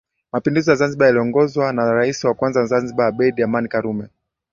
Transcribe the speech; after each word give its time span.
Mapinduzi 0.31 0.69
ya 0.69 0.75
Zanzibar 0.75 1.07
yaliongozwa 1.07 1.73
na 1.73 1.93
rais 1.93 2.23
wa 2.23 2.33
kwanza 2.33 2.59
wa 2.59 2.65
Zanzibar 2.65 3.07
abeid 3.07 3.41
amani 3.41 3.67
karume 3.67 4.07